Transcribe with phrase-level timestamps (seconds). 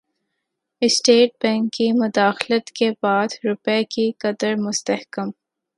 [0.81, 5.29] state bank کی مداخلت کے بعد روپے کی قدر مستحکم